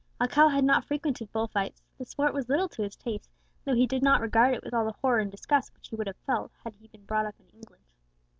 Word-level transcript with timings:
Alcala 0.19 0.49
had 0.49 0.63
not 0.63 0.83
frequented 0.83 1.31
bull 1.31 1.45
fights; 1.47 1.83
the 1.99 2.05
sport 2.05 2.33
was 2.33 2.49
little 2.49 2.67
to 2.67 2.81
his 2.81 2.95
taste, 2.95 3.29
though 3.65 3.75
he 3.75 3.85
did 3.85 4.01
not 4.01 4.19
regard 4.19 4.55
it 4.55 4.63
with 4.63 4.73
all 4.73 4.83
the 4.83 4.97
horror 4.99 5.19
and 5.19 5.29
disgust 5.29 5.71
which 5.75 5.89
he 5.89 5.95
would 5.95 6.07
have 6.07 6.17
felt 6.25 6.51
had 6.63 6.73
he 6.73 6.87
been 6.87 7.05
brought 7.05 7.27
up 7.27 7.39
in 7.39 7.45
England. 7.53 7.83